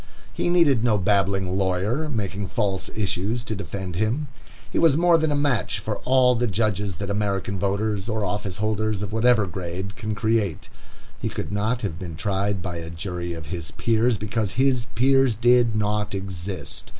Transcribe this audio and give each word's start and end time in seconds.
He 0.33 0.49
needed 0.49 0.83
no 0.83 0.97
babbling 0.97 1.55
lawyer, 1.55 2.09
making 2.09 2.47
false 2.47 2.89
issues, 2.95 3.43
to 3.43 3.55
defend 3.55 3.95
him. 3.97 4.29
He 4.67 4.79
was 4.79 4.97
more 4.97 5.15
than 5.19 5.31
a 5.31 5.35
match 5.35 5.77
for 5.77 5.97
all 5.97 6.33
the 6.33 6.47
judges 6.47 6.95
that 6.95 7.11
American 7.11 7.59
voters, 7.59 8.09
or 8.09 8.25
office 8.25 8.57
holders 8.57 9.03
of 9.03 9.13
whatever 9.13 9.45
grade, 9.45 9.95
can 9.95 10.15
create. 10.15 10.69
He 11.19 11.29
could 11.29 11.51
not 11.51 11.83
have 11.83 11.99
been 11.99 12.15
tried 12.15 12.63
by 12.63 12.77
a 12.77 12.89
jury 12.89 13.33
of 13.33 13.45
his 13.53 13.69
peers, 13.69 14.17
because 14.17 14.53
his 14.53 14.87
peers 14.95 15.35
did 15.35 15.75
not 15.75 16.15
exist. 16.15 16.89